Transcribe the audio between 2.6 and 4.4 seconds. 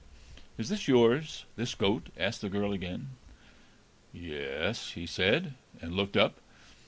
again. "Ye